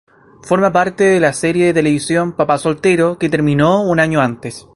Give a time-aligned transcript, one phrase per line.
[0.41, 4.67] Forma parte de la serie de televisión "Papá soltero", que terminó un año antes.